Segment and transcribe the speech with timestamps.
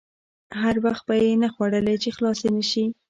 [0.61, 2.85] هر وخت به یې نه خوړلې چې خلاصې نه شي.